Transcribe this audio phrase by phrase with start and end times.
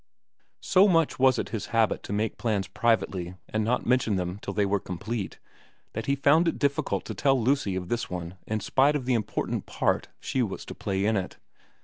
[0.61, 4.55] So much was it his habit to make plans privately and not mention them till
[4.55, 5.37] they were complete,
[5.93, 9.13] that he found it difficult to tell Lucy of this one in spite of the
[9.13, 11.37] important part she was to play in it.